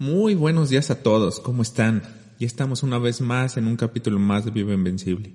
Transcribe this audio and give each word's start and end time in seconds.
Muy 0.00 0.34
buenos 0.34 0.70
días 0.70 0.90
a 0.90 1.02
todos, 1.02 1.40
¿cómo 1.40 1.60
están? 1.60 2.02
Ya 2.38 2.46
estamos 2.46 2.82
una 2.82 2.96
vez 2.98 3.20
más 3.20 3.58
en 3.58 3.66
un 3.66 3.76
capítulo 3.76 4.18
más 4.18 4.46
de 4.46 4.50
Viva 4.50 4.72
Invencible. 4.72 5.34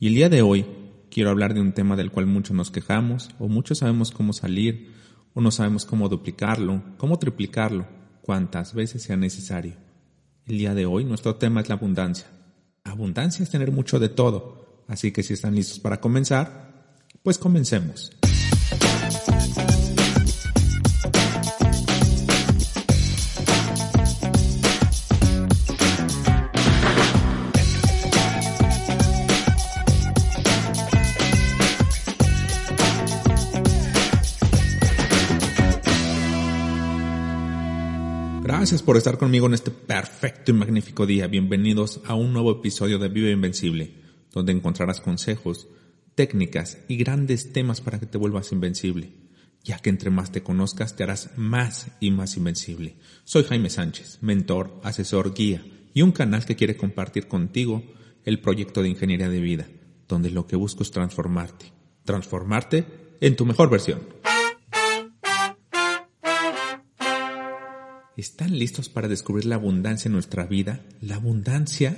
Y 0.00 0.08
el 0.08 0.14
día 0.16 0.28
de 0.28 0.42
hoy 0.42 0.66
quiero 1.08 1.30
hablar 1.30 1.54
de 1.54 1.60
un 1.60 1.70
tema 1.70 1.94
del 1.94 2.10
cual 2.10 2.26
muchos 2.26 2.56
nos 2.56 2.72
quejamos, 2.72 3.30
o 3.38 3.46
muchos 3.46 3.78
sabemos 3.78 4.10
cómo 4.10 4.32
salir, 4.32 4.92
o 5.34 5.40
no 5.40 5.52
sabemos 5.52 5.84
cómo 5.84 6.08
duplicarlo, 6.08 6.82
cómo 6.96 7.20
triplicarlo, 7.20 7.86
cuantas 8.22 8.74
veces 8.74 9.04
sea 9.04 9.16
necesario. 9.16 9.74
El 10.46 10.58
día 10.58 10.74
de 10.74 10.84
hoy 10.84 11.04
nuestro 11.04 11.36
tema 11.36 11.60
es 11.60 11.68
la 11.68 11.76
abundancia. 11.76 12.26
Abundancia 12.82 13.44
es 13.44 13.50
tener 13.50 13.70
mucho 13.70 14.00
de 14.00 14.08
todo, 14.08 14.82
así 14.88 15.12
que 15.12 15.22
si 15.22 15.34
están 15.34 15.54
listos 15.54 15.78
para 15.78 16.00
comenzar, 16.00 16.98
pues 17.22 17.38
comencemos. 17.38 18.10
Gracias 38.62 38.84
por 38.84 38.96
estar 38.96 39.18
conmigo 39.18 39.48
en 39.48 39.54
este 39.54 39.72
perfecto 39.72 40.52
y 40.52 40.54
magnífico 40.54 41.04
día. 41.04 41.26
Bienvenidos 41.26 42.00
a 42.06 42.14
un 42.14 42.32
nuevo 42.32 42.52
episodio 42.52 43.00
de 43.00 43.08
Vive 43.08 43.32
Invencible, 43.32 43.92
donde 44.30 44.52
encontrarás 44.52 45.00
consejos, 45.00 45.66
técnicas 46.14 46.78
y 46.86 46.96
grandes 46.96 47.52
temas 47.52 47.80
para 47.80 47.98
que 47.98 48.06
te 48.06 48.18
vuelvas 48.18 48.52
invencible, 48.52 49.14
ya 49.64 49.80
que 49.80 49.90
entre 49.90 50.10
más 50.10 50.30
te 50.30 50.44
conozcas 50.44 50.94
te 50.94 51.02
harás 51.02 51.30
más 51.36 51.88
y 51.98 52.12
más 52.12 52.36
invencible. 52.36 52.94
Soy 53.24 53.42
Jaime 53.42 53.68
Sánchez, 53.68 54.18
mentor, 54.20 54.78
asesor, 54.84 55.34
guía 55.34 55.64
y 55.92 56.02
un 56.02 56.12
canal 56.12 56.44
que 56.44 56.54
quiere 56.54 56.76
compartir 56.76 57.26
contigo 57.26 57.82
el 58.24 58.38
proyecto 58.38 58.80
de 58.80 58.90
ingeniería 58.90 59.28
de 59.28 59.40
vida, 59.40 59.66
donde 60.06 60.30
lo 60.30 60.46
que 60.46 60.54
busco 60.54 60.84
es 60.84 60.92
transformarte, 60.92 61.72
transformarte 62.04 62.86
en 63.20 63.34
tu 63.34 63.44
mejor 63.44 63.70
versión. 63.70 64.21
¿Están 68.16 68.58
listos 68.58 68.90
para 68.90 69.08
descubrir 69.08 69.46
la 69.46 69.54
abundancia 69.54 70.08
en 70.08 70.12
nuestra 70.12 70.44
vida? 70.44 70.84
La 71.00 71.16
abundancia 71.16 71.96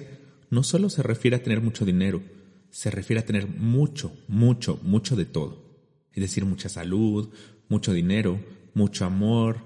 no 0.48 0.62
solo 0.62 0.88
se 0.88 1.02
refiere 1.02 1.36
a 1.36 1.42
tener 1.42 1.60
mucho 1.60 1.84
dinero, 1.84 2.22
se 2.70 2.90
refiere 2.90 3.20
a 3.20 3.26
tener 3.26 3.48
mucho, 3.48 4.16
mucho, 4.28 4.78
mucho 4.84 5.16
de 5.16 5.24
todo. 5.24 5.64
Es 6.12 6.22
decir, 6.22 6.44
mucha 6.44 6.68
salud, 6.68 7.30
mucho 7.68 7.92
dinero, 7.92 8.40
mucho 8.74 9.04
amor, 9.04 9.58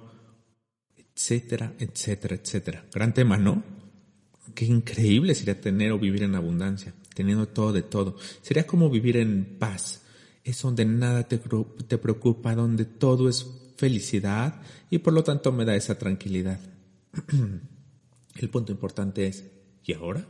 etcétera, 0.97 1.75
etcétera, 1.79 2.37
etcétera. 2.37 2.87
Gran 2.95 3.13
tema, 3.13 3.37
¿no? 3.37 3.63
Qué 4.55 4.65
increíble 4.65 5.35
sería 5.35 5.61
tener 5.61 5.93
o 5.93 5.99
vivir 5.99 6.23
en 6.23 6.35
abundancia, 6.35 6.95
teniendo 7.15 7.47
todo 7.49 7.75
de 7.75 7.83
todo. 7.83 8.17
Sería 8.41 8.67
como 8.67 8.89
vivir 8.89 9.19
en 9.19 9.59
paz. 9.59 10.03
Es 10.45 10.63
donde 10.63 10.87
nada 10.87 11.29
te, 11.29 11.37
te 11.37 11.99
preocupa, 11.99 12.55
donde 12.55 12.87
todo 12.87 13.29
es 13.29 13.47
felicidad 13.79 14.61
y 14.91 14.99
por 14.99 15.15
lo 15.15 15.25
tanto 15.25 15.53
me 15.53 15.65
da 15.65 15.77
esa 15.77 15.97
tranquilidad. 15.97 16.61
El 18.37 18.51
punto 18.51 18.73
importante 18.73 19.27
es, 19.27 19.45
¿y 19.85 19.95
ahora? 19.95 20.27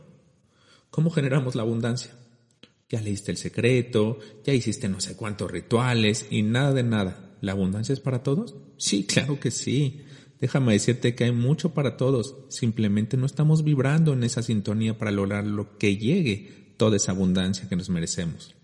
¿Cómo 0.89 1.09
generamos 1.09 1.55
la 1.55 1.63
abundancia? 1.63 2.11
Ya 2.89 3.01
leíste 3.01 3.31
el 3.31 3.37
secreto, 3.37 4.17
ya 4.43 4.51
hiciste 4.51 4.89
no 4.89 4.99
sé 4.99 5.15
cuántos 5.15 5.51
rituales 5.51 6.25
y 6.31 6.41
nada 6.41 6.73
de 6.73 6.81
nada. 6.81 7.35
¿La 7.41 7.51
abundancia 7.51 7.93
es 7.93 7.99
para 7.99 8.23
todos? 8.23 8.55
Sí, 8.77 9.05
claro 9.05 9.39
que 9.39 9.51
sí. 9.51 10.01
Déjame 10.39 10.73
decirte 10.73 11.13
que 11.13 11.25
hay 11.25 11.31
mucho 11.31 11.75
para 11.75 11.97
todos. 11.97 12.37
Simplemente 12.49 13.15
no 13.15 13.27
estamos 13.27 13.63
vibrando 13.63 14.13
en 14.13 14.23
esa 14.23 14.41
sintonía 14.41 14.97
para 14.97 15.11
lograr 15.11 15.45
lo 15.45 15.77
que 15.77 15.97
llegue 15.97 16.73
toda 16.77 16.97
esa 16.97 17.11
abundancia 17.11 17.69
que 17.69 17.75
nos 17.75 17.89
merecemos. 17.89 18.55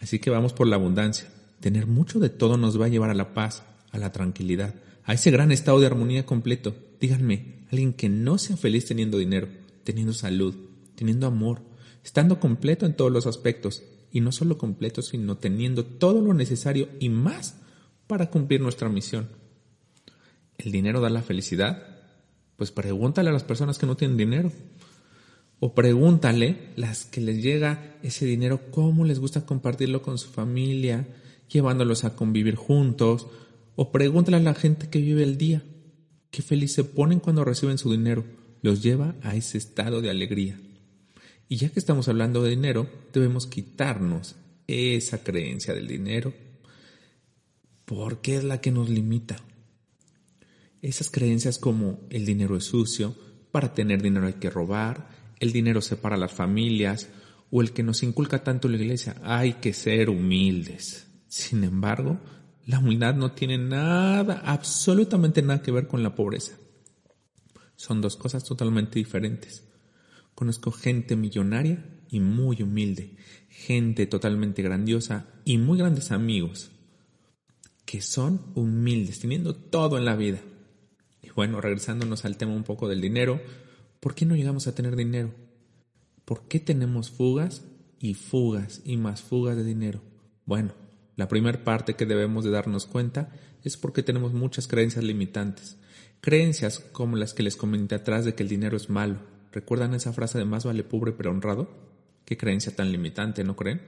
Así 0.00 0.18
que 0.18 0.30
vamos 0.30 0.54
por 0.54 0.66
la 0.66 0.76
abundancia. 0.76 1.28
Tener 1.62 1.86
mucho 1.86 2.18
de 2.18 2.28
todo 2.28 2.56
nos 2.56 2.80
va 2.80 2.86
a 2.86 2.88
llevar 2.88 3.10
a 3.10 3.14
la 3.14 3.34
paz, 3.34 3.62
a 3.92 3.98
la 3.98 4.10
tranquilidad, 4.10 4.74
a 5.04 5.14
ese 5.14 5.30
gran 5.30 5.52
estado 5.52 5.78
de 5.78 5.86
armonía 5.86 6.26
completo. 6.26 6.74
Díganme, 7.00 7.60
alguien 7.70 7.92
que 7.92 8.08
no 8.08 8.36
sea 8.36 8.56
feliz 8.56 8.84
teniendo 8.86 9.16
dinero, 9.16 9.46
teniendo 9.84 10.12
salud, 10.12 10.56
teniendo 10.96 11.28
amor, 11.28 11.62
estando 12.02 12.40
completo 12.40 12.84
en 12.84 12.96
todos 12.96 13.12
los 13.12 13.28
aspectos, 13.28 13.84
y 14.10 14.20
no 14.20 14.32
solo 14.32 14.58
completo, 14.58 15.02
sino 15.02 15.38
teniendo 15.38 15.84
todo 15.84 16.20
lo 16.20 16.34
necesario 16.34 16.88
y 16.98 17.10
más 17.10 17.54
para 18.08 18.28
cumplir 18.28 18.60
nuestra 18.60 18.88
misión. 18.88 19.28
¿El 20.58 20.72
dinero 20.72 21.00
da 21.00 21.10
la 21.10 21.22
felicidad? 21.22 21.86
Pues 22.56 22.72
pregúntale 22.72 23.30
a 23.30 23.32
las 23.32 23.44
personas 23.44 23.78
que 23.78 23.86
no 23.86 23.96
tienen 23.96 24.16
dinero. 24.16 24.50
O 25.60 25.76
pregúntale 25.76 26.72
las 26.74 27.04
que 27.04 27.20
les 27.20 27.40
llega 27.40 27.98
ese 28.02 28.26
dinero 28.26 28.72
cómo 28.72 29.04
les 29.04 29.20
gusta 29.20 29.46
compartirlo 29.46 30.02
con 30.02 30.18
su 30.18 30.28
familia, 30.28 31.06
llevándolos 31.52 32.04
a 32.04 32.16
convivir 32.16 32.56
juntos, 32.56 33.26
o 33.74 33.92
pregúntale 33.92 34.36
a 34.38 34.40
la 34.40 34.54
gente 34.54 34.88
que 34.88 35.00
vive 35.00 35.22
el 35.22 35.38
día, 35.38 35.62
qué 36.30 36.42
feliz 36.42 36.72
se 36.72 36.84
ponen 36.84 37.20
cuando 37.20 37.44
reciben 37.44 37.78
su 37.78 37.90
dinero, 37.90 38.24
los 38.62 38.82
lleva 38.82 39.14
a 39.22 39.36
ese 39.36 39.58
estado 39.58 40.00
de 40.00 40.10
alegría. 40.10 40.58
Y 41.48 41.56
ya 41.56 41.68
que 41.68 41.78
estamos 41.78 42.08
hablando 42.08 42.42
de 42.42 42.50
dinero, 42.50 42.88
debemos 43.12 43.46
quitarnos 43.46 44.36
esa 44.66 45.22
creencia 45.22 45.74
del 45.74 45.86
dinero, 45.86 46.32
porque 47.84 48.36
es 48.36 48.44
la 48.44 48.60
que 48.60 48.70
nos 48.70 48.88
limita. 48.88 49.36
Esas 50.80 51.10
creencias 51.10 51.58
como 51.58 52.00
el 52.10 52.24
dinero 52.24 52.56
es 52.56 52.64
sucio, 52.64 53.14
para 53.50 53.74
tener 53.74 54.00
dinero 54.00 54.26
hay 54.26 54.34
que 54.34 54.50
robar, 54.50 55.08
el 55.40 55.52
dinero 55.52 55.82
separa 55.82 56.16
las 56.16 56.32
familias, 56.32 57.08
o 57.50 57.60
el 57.60 57.72
que 57.72 57.82
nos 57.82 58.02
inculca 58.02 58.42
tanto 58.42 58.68
la 58.68 58.78
iglesia, 58.78 59.16
hay 59.22 59.54
que 59.54 59.74
ser 59.74 60.08
humildes. 60.08 61.11
Sin 61.32 61.64
embargo, 61.64 62.20
la 62.66 62.78
humildad 62.78 63.14
no 63.14 63.32
tiene 63.32 63.56
nada, 63.56 64.42
absolutamente 64.44 65.40
nada 65.40 65.62
que 65.62 65.72
ver 65.72 65.86
con 65.86 66.02
la 66.02 66.14
pobreza. 66.14 66.58
Son 67.74 68.02
dos 68.02 68.18
cosas 68.18 68.44
totalmente 68.44 68.98
diferentes. 68.98 69.66
Conozco 70.34 70.70
gente 70.72 71.16
millonaria 71.16 72.02
y 72.10 72.20
muy 72.20 72.60
humilde, 72.60 73.16
gente 73.48 74.04
totalmente 74.04 74.60
grandiosa 74.60 75.26
y 75.46 75.56
muy 75.56 75.78
grandes 75.78 76.12
amigos, 76.12 76.70
que 77.86 78.02
son 78.02 78.52
humildes, 78.54 79.20
teniendo 79.20 79.54
todo 79.54 79.96
en 79.96 80.04
la 80.04 80.16
vida. 80.16 80.40
Y 81.22 81.30
bueno, 81.30 81.62
regresándonos 81.62 82.26
al 82.26 82.36
tema 82.36 82.52
un 82.52 82.64
poco 82.64 82.90
del 82.90 83.00
dinero, 83.00 83.40
¿por 84.00 84.14
qué 84.14 84.26
no 84.26 84.36
llegamos 84.36 84.66
a 84.66 84.74
tener 84.74 84.96
dinero? 84.96 85.34
¿Por 86.26 86.46
qué 86.46 86.60
tenemos 86.60 87.10
fugas 87.10 87.64
y 87.98 88.12
fugas 88.12 88.82
y 88.84 88.98
más 88.98 89.22
fugas 89.22 89.56
de 89.56 89.64
dinero? 89.64 90.02
Bueno, 90.44 90.81
la 91.16 91.28
primera 91.28 91.62
parte 91.62 91.94
que 91.94 92.06
debemos 92.06 92.44
de 92.44 92.50
darnos 92.50 92.86
cuenta 92.86 93.30
es 93.62 93.76
porque 93.76 94.02
tenemos 94.02 94.32
muchas 94.32 94.66
creencias 94.66 95.04
limitantes. 95.04 95.76
Creencias 96.20 96.80
como 96.80 97.16
las 97.16 97.34
que 97.34 97.42
les 97.42 97.56
comenté 97.56 97.96
atrás 97.96 98.24
de 98.24 98.34
que 98.34 98.42
el 98.42 98.48
dinero 98.48 98.76
es 98.76 98.88
malo. 98.88 99.18
¿Recuerdan 99.52 99.94
esa 99.94 100.12
frase 100.12 100.38
de 100.38 100.44
más 100.44 100.64
vale 100.64 100.84
pobre 100.84 101.12
pero 101.12 101.30
honrado? 101.30 101.68
Qué 102.24 102.36
creencia 102.36 102.74
tan 102.74 102.90
limitante, 102.90 103.44
¿no 103.44 103.56
creen? 103.56 103.82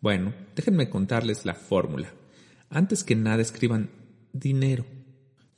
Bueno, 0.00 0.32
déjenme 0.54 0.88
contarles 0.88 1.44
la 1.44 1.54
fórmula. 1.54 2.12
Antes 2.70 3.04
que 3.04 3.16
nada 3.16 3.42
escriban 3.42 3.90
dinero 4.32 4.86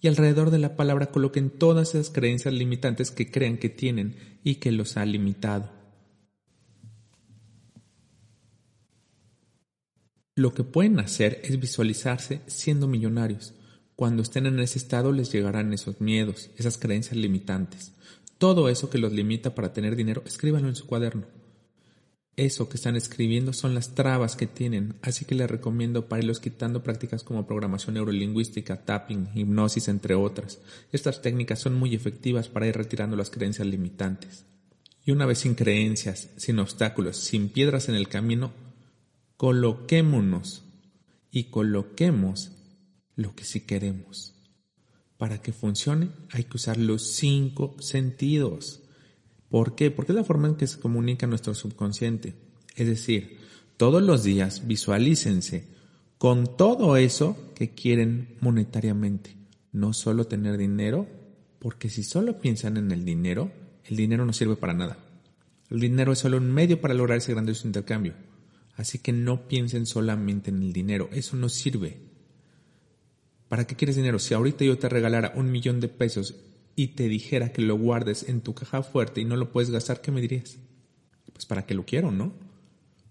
y 0.01 0.09
alrededor 0.09 0.51
de 0.51 0.59
la 0.59 0.77
palabra 0.77 1.07
coloquen 1.07 1.51
todas 1.51 1.95
esas 1.95 2.11
creencias 2.11 2.55
limitantes 2.55 3.11
que 3.11 3.31
crean 3.31 3.59
que 3.59 3.69
tienen 3.69 4.17
y 4.43 4.57
que 4.57 4.73
los 4.73 4.97
ha 4.97 5.05
limitado. 5.05 5.80
Lo 10.41 10.55
que 10.55 10.65
pueden 10.65 10.99
hacer 11.01 11.39
es 11.45 11.61
visualizarse 11.61 12.41
siendo 12.47 12.89
millonarios. 12.89 13.53
Cuando 13.95 14.23
estén 14.23 14.47
en 14.47 14.59
ese 14.59 14.79
estado 14.79 15.13
les 15.13 15.31
llegarán 15.31 15.75
esos 15.75 16.01
miedos, 16.01 16.49
esas 16.57 16.79
creencias 16.79 17.19
limitantes. 17.19 17.93
Todo 18.39 18.71
eso 18.71 18.89
que 18.89 18.97
los 18.97 19.13
limita 19.13 19.55
para 19.55 19.75
tener 19.75 19.97
dinero, 19.97 20.23
escríbanlo 20.25 20.71
en 20.71 20.77
su 20.77 20.87
cuaderno. 20.87 21.27
eso 22.37 22.71
que 22.71 22.79
están 22.79 22.97
escribiendo 22.97 23.53
son 23.53 23.75
las 23.75 23.95
trabas 23.95 24.35
que 24.35 24.47
tienen, 24.47 24.95
así 25.03 25.27
que 25.27 25.35
les 25.35 25.51
recomiendo 25.51 26.09
para 26.09 26.23
irlos 26.23 26.41
quitando 26.41 26.83
prácticas 26.83 27.23
como 27.23 27.47
programación 27.47 27.97
neurolingüística, 27.97 28.83
tapping, 28.83 29.29
hipnosis, 29.35 29.89
entre 29.89 30.15
otras. 30.15 30.59
Estas 30.91 31.21
técnicas 31.21 31.59
son 31.59 31.75
muy 31.75 31.95
efectivas 31.95 32.49
para 32.49 32.67
ir 32.67 32.75
retirando 32.75 33.15
las 33.15 33.29
creencias 33.29 33.69
limitantes. 33.69 34.47
Y 35.05 35.11
una 35.11 35.27
vez 35.27 35.41
sin 35.41 35.55
creencias, 35.55 36.31
sin 36.39 36.59
obstáculos, 36.61 37.19
sin 37.19 37.51
piedras 37.51 37.91
en 37.91 37.95
el 37.95 38.09
camino, 38.09 38.70
coloquémonos 39.41 40.65
y 41.31 41.45
coloquemos 41.45 42.53
lo 43.17 43.35
que 43.35 43.45
sí 43.45 43.61
queremos. 43.61 44.35
Para 45.17 45.41
que 45.41 45.55
funcione 45.55 46.11
hay 46.31 46.45
que 46.45 46.59
usar 46.59 46.77
los 46.77 47.13
cinco 47.13 47.75
sentidos. 47.79 48.83
¿Por 49.49 49.77
qué? 49.77 49.91
Porque 49.91 50.13
es 50.13 50.17
la 50.17 50.25
forma 50.25 50.49
en 50.49 50.57
que 50.57 50.67
se 50.67 50.79
comunica 50.79 51.27
nuestro 51.27 51.55
subconsciente. 51.55 52.35
Es 52.77 52.87
decir, 52.87 53.39
todos 53.79 54.03
los 54.03 54.25
días 54.25 54.67
visualícense 54.67 55.69
con 56.19 56.59
todo 56.59 56.99
eso 56.99 57.35
que 57.55 57.71
quieren 57.71 58.37
monetariamente. 58.43 59.39
No 59.73 59.95
solo 59.95 60.27
tener 60.27 60.59
dinero, 60.59 61.07
porque 61.61 61.89
si 61.89 62.03
solo 62.03 62.43
piensan 62.43 62.77
en 62.77 62.93
el 62.93 63.07
dinero, 63.07 63.51
el 63.87 63.97
dinero 63.97 64.27
no 64.27 64.35
sirve 64.35 64.57
para 64.57 64.75
nada. 64.75 64.99
El 65.71 65.81
dinero 65.81 66.13
es 66.13 66.19
solo 66.19 66.37
un 66.37 66.53
medio 66.53 66.79
para 66.83 66.93
lograr 66.93 67.17
ese 67.17 67.33
grandioso 67.33 67.67
intercambio. 67.67 68.29
Así 68.81 68.99
que 68.99 69.13
no 69.13 69.47
piensen 69.47 69.85
solamente 69.85 70.49
en 70.49 70.63
el 70.63 70.73
dinero, 70.73 71.11
eso 71.13 71.37
no 71.37 71.51
sirve. 71.51 71.99
¿Para 73.47 73.67
qué 73.67 73.77
quieres 73.77 73.97
dinero? 73.97 74.19
Si 74.19 74.33
ahorita 74.33 74.65
yo 74.65 74.79
te 74.79 74.89
regalara 74.89 75.35
un 75.37 75.53
millón 75.53 75.81
de 75.81 75.89
pesos 75.89 76.37
y 76.77 76.89
te 76.89 77.07
dijera 77.07 77.53
que 77.53 77.61
lo 77.61 77.77
guardes 77.77 78.27
en 78.27 78.41
tu 78.41 78.55
caja 78.55 78.83
fuerte 78.83 79.21
y 79.21 79.27
no 79.27 79.37
lo 79.37 79.53
puedes 79.53 79.69
gastar, 79.69 80.01
¿qué 80.01 80.11
me 80.11 80.23
dirías? 80.23 80.57
Pues 81.31 81.45
para 81.45 81.67
qué 81.67 81.75
lo 81.75 81.85
quiero, 81.85 82.11
¿no? 82.11 82.33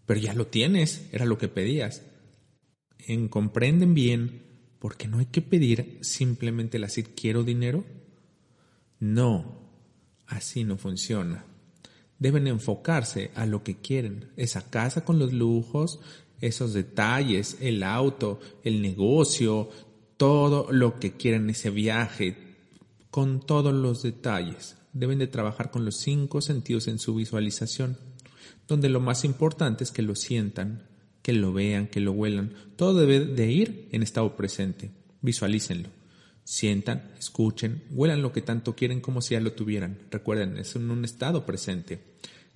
Pero 0.08 0.20
ya 0.20 0.34
lo 0.34 0.48
tienes, 0.48 1.08
era 1.12 1.26
lo 1.26 1.38
que 1.38 1.50
pedías. 1.50 2.02
En 2.98 3.28
comprenden 3.28 3.94
bien, 3.94 4.42
porque 4.80 5.08
no 5.08 5.20
hay 5.20 5.28
que 5.28 5.44
pedir 5.44 6.00
simplemente 6.02 6.78
el 6.78 6.84
decir 6.84 7.14
quiero 7.14 7.44
dinero. 7.44 7.86
No, 9.00 9.70
así 10.26 10.64
no 10.64 10.80
funciona. 10.80 11.46
Deben 12.20 12.48
enfocarse 12.48 13.32
a 13.36 13.46
lo 13.46 13.64
que 13.64 13.78
quieren, 13.78 14.30
esa 14.36 14.70
casa 14.70 15.06
con 15.06 15.20
los 15.20 15.34
lujos, 15.34 16.00
esos 16.42 16.74
detalles, 16.74 17.58
el 17.62 17.84
auto, 17.84 18.40
el 18.64 18.82
negocio, 18.82 19.70
todo 20.18 20.72
lo 20.72 21.00
que 21.00 21.14
quieren 21.14 21.50
ese 21.50 21.70
viaje, 21.70 22.36
con 23.10 23.40
todos 23.40 23.74
los 23.74 24.04
detalles. 24.04 24.76
Deben 24.94 25.20
de 25.20 25.28
trabajar 25.28 25.72
con 25.72 25.86
los 25.86 25.98
cinco 25.98 26.42
sentidos 26.42 26.88
en 26.88 27.00
su 27.00 27.16
visualización, 27.16 27.98
donde 28.68 28.90
lo 28.90 29.00
más 29.00 29.24
importante 29.24 29.84
es 29.84 29.92
que 29.92 30.02
lo 30.02 30.16
sientan, 30.16 30.84
que 31.22 31.34
lo 31.34 31.54
vean, 31.54 31.88
que 31.88 32.00
lo 32.00 32.12
huelan. 32.12 32.54
Todo 32.76 33.00
debe 33.00 33.20
de 33.26 33.52
ir 33.52 33.90
en 33.92 34.04
estado 34.04 34.36
presente. 34.36 34.92
Visualícenlo. 35.22 35.99
Sientan, 36.50 37.12
escuchen, 37.20 37.84
huelan 37.92 38.24
lo 38.24 38.34
que 38.34 38.42
tanto 38.42 38.76
quieren 38.76 39.02
como 39.02 39.22
si 39.22 39.36
ya 39.36 39.40
lo 39.40 39.54
tuvieran. 39.54 40.00
Recuerden, 40.10 40.58
es 40.58 40.76
en 40.76 40.90
un 40.90 41.06
estado 41.06 41.46
presente. 41.46 42.00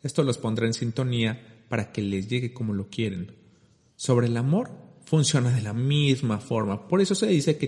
Esto 0.02 0.24
los 0.24 0.40
pondrá 0.40 0.66
en 0.66 0.74
sintonía 0.74 1.62
para 1.70 1.92
que 1.92 2.02
les 2.02 2.28
llegue 2.28 2.56
como 2.56 2.74
lo 2.74 2.90
quieren. 2.90 3.36
Sobre 3.96 4.26
el 4.26 4.36
amor, 4.36 4.72
funciona 5.06 5.52
de 5.52 5.62
la 5.62 5.74
misma 5.74 6.40
forma. 6.40 6.88
Por 6.88 7.02
eso 7.02 7.14
se 7.14 7.28
dice 7.28 7.60
que 7.60 7.68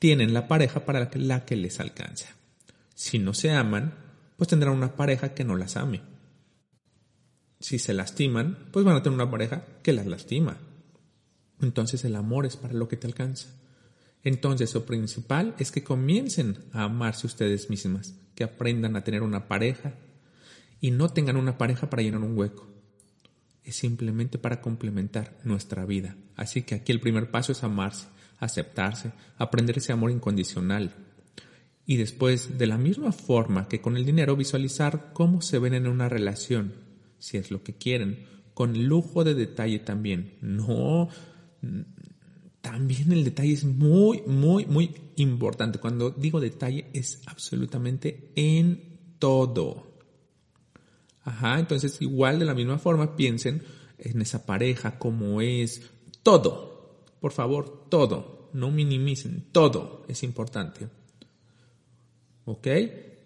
tienen 0.00 0.34
la 0.34 0.48
pareja 0.48 0.84
para 0.84 1.08
la 1.14 1.44
que 1.44 1.54
les 1.54 1.78
alcanza. 1.78 2.34
Si 2.96 3.20
no 3.20 3.32
se 3.32 3.52
aman, 3.52 3.94
pues 4.36 4.48
tendrán 4.48 4.74
una 4.74 4.96
pareja 4.96 5.34
que 5.34 5.44
no 5.44 5.54
las 5.54 5.76
ame. 5.76 6.02
Si 7.60 7.78
se 7.78 7.94
lastiman, 7.94 8.70
pues 8.72 8.84
van 8.84 8.96
a 8.96 9.04
tener 9.04 9.14
una 9.14 9.30
pareja 9.30 9.64
que 9.84 9.92
las 9.92 10.06
lastima. 10.06 10.58
Entonces 11.60 12.04
el 12.04 12.16
amor 12.16 12.44
es 12.44 12.56
para 12.56 12.74
lo 12.74 12.88
que 12.88 12.96
te 12.96 13.06
alcanza. 13.06 13.50
Entonces 14.24 14.74
lo 14.74 14.84
principal 14.86 15.54
es 15.58 15.70
que 15.70 15.84
comiencen 15.84 16.56
a 16.72 16.84
amarse 16.84 17.26
ustedes 17.26 17.70
mismas, 17.70 18.14
que 18.34 18.44
aprendan 18.44 18.96
a 18.96 19.04
tener 19.04 19.22
una 19.22 19.46
pareja 19.46 19.94
y 20.80 20.90
no 20.90 21.10
tengan 21.10 21.36
una 21.36 21.58
pareja 21.58 21.88
para 21.88 22.02
llenar 22.02 22.22
un 22.22 22.36
hueco. 22.36 22.66
Es 23.62 23.76
simplemente 23.76 24.38
para 24.38 24.60
complementar 24.60 25.38
nuestra 25.44 25.84
vida. 25.84 26.16
Así 26.36 26.62
que 26.62 26.74
aquí 26.74 26.92
el 26.92 27.00
primer 27.00 27.30
paso 27.30 27.52
es 27.52 27.62
amarse 27.62 28.06
aceptarse, 28.44 29.12
aprender 29.38 29.78
ese 29.78 29.92
amor 29.92 30.10
incondicional. 30.10 30.92
Y 31.86 31.96
después, 31.96 32.56
de 32.58 32.66
la 32.66 32.78
misma 32.78 33.12
forma 33.12 33.68
que 33.68 33.80
con 33.80 33.96
el 33.96 34.04
dinero, 34.04 34.36
visualizar 34.36 35.10
cómo 35.12 35.42
se 35.42 35.58
ven 35.58 35.74
en 35.74 35.86
una 35.86 36.08
relación, 36.08 36.72
si 37.18 37.36
es 37.36 37.50
lo 37.50 37.62
que 37.62 37.74
quieren, 37.74 38.26
con 38.54 38.86
lujo 38.86 39.24
de 39.24 39.34
detalle 39.34 39.80
también. 39.80 40.34
No, 40.40 41.08
también 42.64 43.12
el 43.12 43.24
detalle 43.24 43.52
es 43.52 43.64
muy, 43.64 44.22
muy, 44.22 44.64
muy 44.64 44.90
importante. 45.16 45.78
Cuando 45.78 46.10
digo 46.10 46.40
detalle 46.40 46.86
es 46.94 47.20
absolutamente 47.26 48.32
en 48.36 49.16
todo. 49.18 49.98
Ajá, 51.24 51.58
entonces 51.58 52.00
igual 52.00 52.38
de 52.38 52.46
la 52.46 52.54
misma 52.54 52.78
forma 52.78 53.16
piensen 53.16 53.62
en 53.98 54.22
esa 54.22 54.46
pareja, 54.46 54.98
cómo 54.98 55.42
es, 55.42 55.82
todo. 56.22 57.04
Por 57.20 57.32
favor, 57.32 57.86
todo. 57.90 58.48
No 58.54 58.70
minimicen. 58.70 59.44
Todo 59.52 60.06
es 60.08 60.22
importante. 60.22 60.88
¿Ok? 62.46 62.66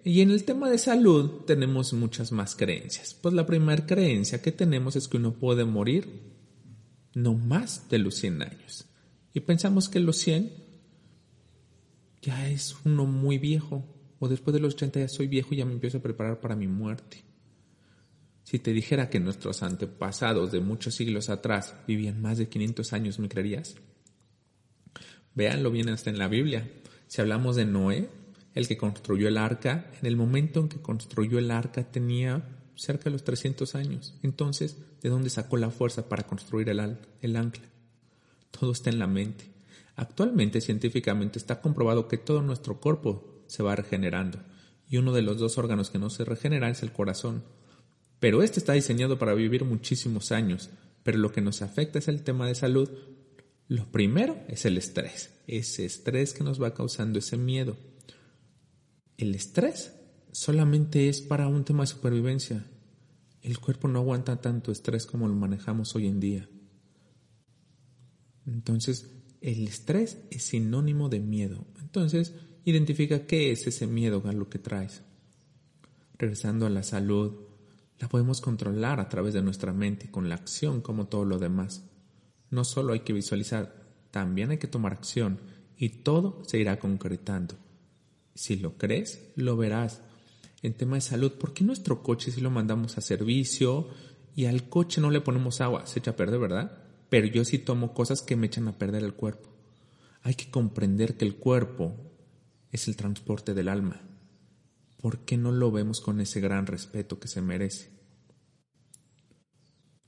Y 0.03 0.21
en 0.21 0.33
el 0.33 0.43
tema 0.43 0.69
de 0.69 0.79
salud 0.79 1.45
tenemos 1.47 1.93
muchas 1.93 2.33
más 2.33 2.57
creencias. 2.57 3.15
Pues 3.15 3.35
la 3.35 3.47
primera 3.47 3.87
creencia 3.87 4.43
que 4.43 4.51
tenemos 4.51 4.97
es 4.97 5.07
que 5.07 5.17
uno 5.17 5.35
puede 5.35 5.65
morir 5.65 6.35
no 7.15 7.35
más 7.35 7.89
de 7.89 7.99
los 7.99 8.17
100 8.17 8.43
años. 8.43 8.89
Y 9.35 9.41
pensamos 9.41 9.89
que 9.89 10.01
los 10.01 10.17
100 10.17 10.53
ya 12.23 12.49
es 12.49 12.77
uno 12.85 13.07
muy 13.07 13.39
viejo. 13.39 13.85
O 14.21 14.29
después 14.29 14.53
de 14.53 14.61
los 14.61 14.75
80 14.75 15.01
ya 15.01 15.09
soy 15.09 15.29
viejo 15.29 15.55
y 15.55 15.59
ya 15.59 15.65
me 15.65 15.73
empiezo 15.73 15.99
a 15.99 16.03
preparar 16.03 16.41
para 16.41 16.57
mi 16.57 16.67
muerte. 16.67 17.25
Si 18.43 18.59
te 18.59 18.73
dijera 18.73 19.11
que 19.11 19.21
nuestros 19.21 19.63
antepasados 19.63 20.51
de 20.51 20.61
muchos 20.61 20.95
siglos 20.95 21.29
atrás 21.29 21.77
vivían 21.87 22.21
más 22.21 22.39
de 22.39 22.49
500 22.49 22.93
años, 22.95 23.19
¿me 23.19 23.29
creerías? 23.29 23.77
Véanlo 25.35 25.71
bien 25.71 25.91
hasta 25.91 26.11
en 26.11 26.19
la 26.19 26.29
Biblia. 26.29 26.69
Si 27.07 27.21
hablamos 27.21 27.57
de 27.57 27.67
Noé, 27.67 28.09
el 28.55 28.67
que 28.67 28.77
construyó 28.77 29.29
el 29.29 29.37
arca, 29.37 29.91
en 30.01 30.07
el 30.07 30.17
momento 30.17 30.61
en 30.61 30.69
que 30.69 30.81
construyó 30.81 31.39
el 31.39 31.51
arca 31.51 31.85
tenía 31.85 32.43
cerca 32.75 33.05
de 33.05 33.11
los 33.11 33.23
300 33.23 33.75
años. 33.75 34.19
Entonces, 34.23 34.79
¿de 35.01 35.11
dónde 35.11 35.31
sacó 35.31 35.59
la 35.59 35.71
fuerza 35.71 36.09
para 36.09 36.27
construir 36.27 36.69
el, 36.71 36.99
el 37.21 37.37
ancla? 37.37 37.69
Todo 38.51 38.73
está 38.73 38.91
en 38.91 38.99
la 38.99 39.07
mente. 39.07 39.51
Actualmente, 39.97 40.61
científicamente, 40.61 41.39
está 41.39 41.61
comprobado 41.61 42.09
que 42.09 42.19
todo 42.19 42.43
nuestro 42.43 42.81
cuerpo 42.81 43.43
se 43.47 43.63
va 43.63 43.77
regenerando 43.77 44.39
y 44.89 44.97
uno 44.97 45.13
de 45.13 45.23
los 45.23 45.39
dos 45.39 45.59
órganos 45.59 45.91
que 45.91 45.99
no 45.99 46.11
se 46.11 46.25
regenera 46.25 46.71
es 46.71 46.83
el 46.83 46.93
corazón. 46.93 47.45
Pero 48.21 48.43
este 48.43 48.59
está 48.59 48.73
diseñado 48.73 49.19
para 49.19 49.35
vivir 49.35 49.65
muchísimos 49.65 50.33
años, 50.33 50.71
pero 51.03 51.19
lo 51.19 51.31
que 51.31 51.41
nos 51.41 51.63
afecta 51.63 51.99
es 51.99 52.09
el 52.09 52.23
tema 52.23 52.49
de 52.49 52.55
salud. 52.55 52.89
Lo 53.69 53.85
primero 53.93 54.39
es 54.49 54.65
el 54.65 54.79
estrés, 54.79 55.31
ese 55.47 55.85
estrés 55.85 56.33
que 56.33 56.43
nos 56.43 56.61
va 56.61 56.75
causando 56.75 57.19
ese 57.19 57.37
miedo. 57.37 57.77
El 59.19 59.35
estrés 59.35 59.93
solamente 60.33 61.09
es 61.09 61.21
para 61.21 61.49
un 61.49 61.65
tema 61.65 61.83
de 61.83 61.89
supervivencia. 61.89 62.65
El 63.43 63.59
cuerpo 63.59 63.89
no 63.89 64.01
aguanta 64.01 64.41
tanto 64.41 64.73
estrés 64.73 65.07
como 65.07 65.29
lo 65.29 65.35
manejamos 65.35 65.95
hoy 65.95 66.07
en 66.07 66.19
día. 66.19 66.49
Entonces, 68.49 69.11
el 69.41 69.69
estrés 69.69 70.19
es 70.31 70.43
sinónimo 70.45 71.09
de 71.09 71.21
miedo. 71.21 71.67
Entonces, 71.81 72.35
identifica 72.65 73.27
qué 73.27 73.53
es 73.53 73.67
ese 73.67 73.87
miedo 73.87 74.23
a 74.27 74.33
lo 74.33 74.49
que 74.49 74.59
traes. 74.59 75.03
Regresando 76.17 76.67
a 76.67 76.71
la 76.71 76.83
salud, 76.83 77.33
la 77.99 78.09
podemos 78.09 78.41
controlar 78.41 79.01
a 79.01 79.09
través 79.09 79.35
de 79.35 79.43
nuestra 79.43 79.73
mente, 79.73 80.11
con 80.11 80.29
la 80.29 80.37
acción 80.37 80.81
como 80.81 81.09
todo 81.09 81.25
lo 81.25 81.39
demás. 81.39 81.85
No 82.51 82.65
solo 82.65 82.93
hay 82.93 83.01
que 83.01 83.13
visualizar, 83.13 83.87
también 84.11 84.51
hay 84.51 84.59
que 84.59 84.67
tomar 84.67 84.93
acción 84.93 85.41
y 85.77 85.91
todo 85.91 86.43
se 86.47 86.59
irá 86.59 86.79
concretando. 86.79 87.57
Si 88.35 88.57
lo 88.57 88.79
crees, 88.79 89.31
lo 89.37 89.57
verás. 89.57 90.01
En 90.63 90.75
tema 90.75 90.97
de 90.97 91.03
salud, 91.03 91.33
¿por 91.33 91.53
qué 91.53 91.65
nuestro 91.65 92.03
coche 92.03 92.33
si 92.33 92.41
lo 92.41 92.51
mandamos 92.51 92.97
a 92.97 93.01
servicio 93.01 93.89
y 94.35 94.47
al 94.47 94.69
coche 94.69 95.01
no 95.01 95.11
le 95.11 95.21
ponemos 95.21 95.61
agua? 95.61 95.87
Se 95.87 95.99
echa 95.99 96.13
a 96.13 96.17
perder, 96.17 96.41
¿verdad? 96.41 96.88
Pero 97.09 97.27
yo 97.27 97.45
sí 97.45 97.59
tomo 97.59 97.95
cosas 97.95 98.23
que 98.23 98.37
me 98.37 98.47
echan 98.47 98.69
a 98.69 98.79
perder 98.79 99.05
el 99.05 99.15
cuerpo. 99.15 99.49
Hay 100.23 100.35
que 100.35 100.51
comprender 100.51 101.17
que 101.17 101.25
el 101.25 101.37
cuerpo 101.37 101.95
es 102.73 102.89
el 102.89 102.97
transporte 102.97 103.55
del 103.55 103.69
alma. 103.69 104.03
¿por 105.01 105.21
qué 105.21 105.37
no 105.37 105.53
lo 105.53 105.71
vemos 105.71 106.01
con 106.01 106.21
ese 106.21 106.41
gran 106.41 106.67
respeto 106.67 107.19
que 107.19 107.29
se 107.29 107.41
merece? 107.41 107.91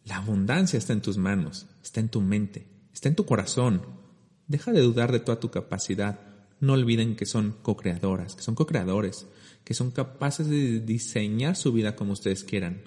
La 0.05 0.17
abundancia 0.17 0.79
está 0.79 0.93
en 0.93 1.03
tus 1.03 1.17
manos, 1.17 1.67
está 1.83 2.01
en 2.01 2.09
tu 2.09 2.21
mente, 2.21 2.67
está 2.93 3.09
en 3.09 3.15
tu 3.15 3.25
corazón. 3.25 3.83
Deja 4.49 4.73
de 4.73 4.81
dudar 4.81 5.13
de 5.13 5.21
toda 5.21 5.41
tu 5.41 5.51
capacidad. 5.51 6.21
No 6.59 6.73
olviden 6.73 7.17
que 7.17 7.27
son 7.27 7.57
co-creadoras, 7.63 8.35
que 8.35 8.43
son 8.43 8.55
co-creadores, 8.55 9.27
que 9.65 9.75
son 9.75 9.93
capaces 9.93 10.49
de 10.49 10.81
diseñar 10.81 11.57
su 11.57 11.73
vida 11.73 11.95
como 11.95 12.13
ustedes 12.13 12.45
quieran. 12.45 12.83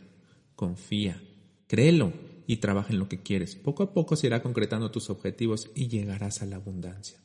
Confía, 0.56 1.22
Créelo 1.68 2.14
y 2.48 2.58
trabaja 2.58 2.94
en 2.94 3.00
lo 3.00 3.08
que 3.08 3.22
quieres. 3.22 3.56
Poco 3.56 3.84
a 3.84 3.94
poco 3.94 4.16
se 4.16 4.28
irá 4.28 4.42
concretando 4.42 4.92
tus 4.92 5.10
objetivos 5.10 5.70
y 5.76 5.88
llegarás 5.88 6.42
a 6.42 6.46
la 6.46 6.58
abundancia. 6.58 7.20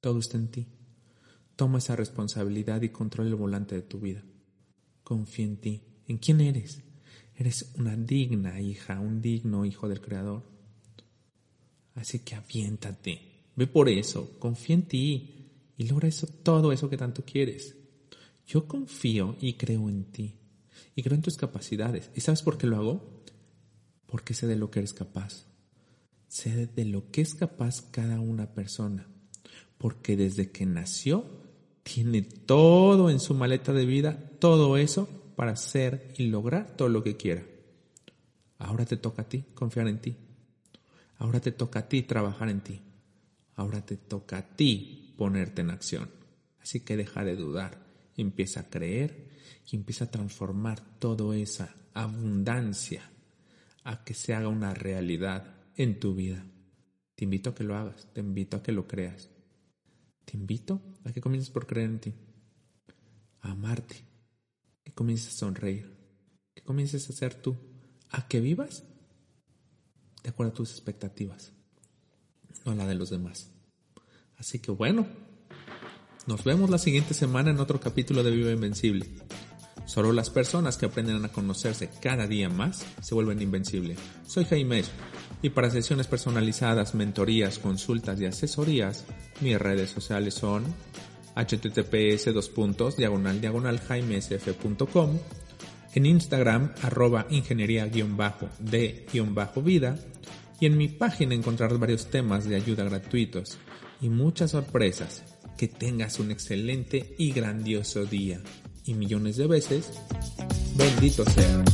Todo 0.00 0.18
está 0.18 0.36
en 0.36 0.48
ti. 0.48 0.66
Toma 1.56 1.78
esa 1.78 1.96
responsabilidad 1.96 2.82
y 2.82 2.88
controla 2.88 3.30
el 3.30 3.36
volante 3.36 3.74
de 3.74 3.82
tu 3.82 4.00
vida. 4.00 4.24
Confía 5.02 5.44
en 5.44 5.56
ti. 5.58 5.82
¿En 6.06 6.18
quién 6.18 6.40
eres? 6.40 6.82
Eres 7.36 7.72
una 7.78 7.96
digna 7.96 8.60
hija, 8.60 9.00
un 9.00 9.20
digno 9.20 9.64
hijo 9.64 9.88
del 9.88 10.00
Creador. 10.00 10.42
Así 11.94 12.20
que 12.20 12.34
aviéntate. 12.34 13.20
Ve 13.56 13.66
por 13.66 13.88
eso. 13.88 14.38
Confía 14.38 14.76
en 14.76 14.82
ti 14.82 15.74
y 15.76 15.84
logra 15.84 16.08
eso, 16.08 16.26
todo 16.26 16.72
eso 16.72 16.88
que 16.88 16.96
tanto 16.96 17.24
quieres. 17.24 17.76
Yo 18.46 18.66
confío 18.66 19.36
y 19.40 19.54
creo 19.54 19.88
en 19.88 20.04
ti. 20.04 20.34
Y 20.94 21.02
creo 21.02 21.14
en 21.14 21.22
tus 21.22 21.36
capacidades. 21.36 22.10
¿Y 22.14 22.20
sabes 22.20 22.42
por 22.42 22.58
qué 22.58 22.66
lo 22.66 22.76
hago? 22.76 23.19
Porque 24.10 24.34
sé 24.34 24.48
de 24.48 24.56
lo 24.56 24.72
que 24.72 24.80
eres 24.80 24.92
capaz. 24.92 25.46
Sé 26.26 26.66
de 26.66 26.84
lo 26.84 27.12
que 27.12 27.20
es 27.20 27.36
capaz 27.36 27.80
cada 27.92 28.18
una 28.18 28.52
persona. 28.52 29.06
Porque 29.78 30.16
desde 30.16 30.50
que 30.50 30.66
nació, 30.66 31.24
tiene 31.84 32.22
todo 32.22 33.08
en 33.08 33.20
su 33.20 33.34
maleta 33.34 33.72
de 33.72 33.86
vida, 33.86 34.18
todo 34.40 34.76
eso 34.76 35.08
para 35.36 35.52
hacer 35.52 36.12
y 36.18 36.26
lograr 36.26 36.76
todo 36.76 36.88
lo 36.88 37.04
que 37.04 37.16
quiera. 37.16 37.44
Ahora 38.58 38.84
te 38.84 38.96
toca 38.96 39.22
a 39.22 39.28
ti 39.28 39.44
confiar 39.54 39.86
en 39.86 40.00
ti. 40.00 40.16
Ahora 41.18 41.38
te 41.38 41.52
toca 41.52 41.78
a 41.78 41.88
ti 41.88 42.02
trabajar 42.02 42.48
en 42.48 42.62
ti. 42.62 42.80
Ahora 43.54 43.86
te 43.86 43.96
toca 43.96 44.38
a 44.38 44.56
ti 44.56 45.14
ponerte 45.16 45.60
en 45.60 45.70
acción. 45.70 46.10
Así 46.60 46.80
que 46.80 46.96
deja 46.96 47.24
de 47.24 47.36
dudar, 47.36 47.86
empieza 48.16 48.60
a 48.60 48.70
creer 48.70 49.28
y 49.70 49.76
empieza 49.76 50.06
a 50.06 50.10
transformar 50.10 50.80
toda 50.98 51.36
esa 51.36 51.76
abundancia 51.94 53.08
a 53.84 54.04
que 54.04 54.14
se 54.14 54.34
haga 54.34 54.48
una 54.48 54.74
realidad 54.74 55.54
en 55.76 55.98
tu 55.98 56.14
vida. 56.14 56.44
Te 57.14 57.24
invito 57.24 57.50
a 57.50 57.54
que 57.54 57.64
lo 57.64 57.76
hagas, 57.76 58.08
te 58.12 58.20
invito 58.20 58.56
a 58.56 58.62
que 58.62 58.72
lo 58.72 58.86
creas. 58.86 59.28
Te 60.24 60.36
invito 60.36 60.80
a 61.04 61.12
que 61.12 61.20
comiences 61.20 61.50
por 61.50 61.66
creer 61.66 61.90
en 61.90 61.98
ti, 61.98 62.14
a 63.40 63.52
amarte, 63.52 63.96
que 64.84 64.92
comiences 64.92 65.34
a 65.34 65.38
sonreír, 65.38 65.96
que 66.54 66.62
comiences 66.62 67.08
a 67.10 67.12
ser 67.12 67.34
tú, 67.34 67.56
a 68.10 68.28
que 68.28 68.40
vivas 68.40 68.84
de 70.22 70.30
acuerdo 70.30 70.52
a 70.52 70.54
tus 70.54 70.70
expectativas, 70.70 71.52
no 72.64 72.72
a 72.72 72.74
la 72.74 72.86
de 72.86 72.94
los 72.94 73.10
demás. 73.10 73.50
Así 74.36 74.58
que 74.58 74.70
bueno, 74.70 75.06
nos 76.26 76.44
vemos 76.44 76.70
la 76.70 76.78
siguiente 76.78 77.14
semana 77.14 77.50
en 77.50 77.58
otro 77.58 77.80
capítulo 77.80 78.22
de 78.22 78.30
Viva 78.30 78.52
Invencible. 78.52 79.06
Solo 79.90 80.12
las 80.12 80.30
personas 80.30 80.76
que 80.76 80.86
aprenden 80.86 81.24
a 81.24 81.30
conocerse 81.30 81.90
cada 82.00 82.28
día 82.28 82.48
más 82.48 82.86
se 83.02 83.12
vuelven 83.12 83.42
invencibles. 83.42 83.98
Soy 84.24 84.44
Jaime 84.44 84.84
y 85.42 85.50
para 85.50 85.68
sesiones 85.68 86.06
personalizadas, 86.06 86.94
mentorías, 86.94 87.58
consultas 87.58 88.20
y 88.20 88.26
asesorías, 88.26 89.04
mis 89.40 89.58
redes 89.58 89.90
sociales 89.90 90.34
son 90.34 90.62
https 91.34 92.32
dos 92.32 92.48
puntos 92.50 92.96
diagonal 92.96 93.40
diagonal 93.40 93.80
jaimesf.com 93.80 95.18
en 95.94 96.06
Instagram 96.06 96.72
arroba 96.82 97.26
ingeniería 97.28 97.86
guion 97.86 98.16
bajo 98.16 98.48
de 98.60 99.06
guion 99.12 99.34
bajo 99.34 99.60
vida 99.60 99.98
y 100.60 100.66
en 100.66 100.78
mi 100.78 100.86
página 100.86 101.34
encontrarás 101.34 101.80
varios 101.80 102.06
temas 102.10 102.44
de 102.44 102.54
ayuda 102.54 102.84
gratuitos 102.84 103.58
y 104.00 104.08
muchas 104.08 104.52
sorpresas. 104.52 105.24
Que 105.58 105.66
tengas 105.66 106.20
un 106.20 106.30
excelente 106.30 107.16
y 107.18 107.32
grandioso 107.32 108.06
día 108.06 108.40
y 108.90 108.94
millones 108.94 109.36
de 109.36 109.46
veces, 109.46 109.92
bendito 110.76 111.24
sea. 111.24 111.64